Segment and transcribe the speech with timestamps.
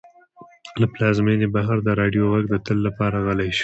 [0.81, 3.59] له پلازمېنې بهر د راډیو غږ د تل لپاره غلی شو.